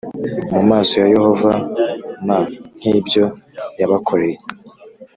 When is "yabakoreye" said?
3.79-4.37